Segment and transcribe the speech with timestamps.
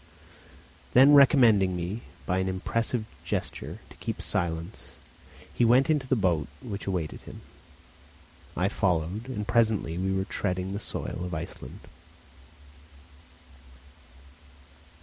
[0.93, 4.95] Then recommending me, by an impressive gesture, to keep silence,
[5.53, 7.41] he went into the boat which awaited him.
[8.57, 11.81] I followed, and presently we were treading the soil of Iceland.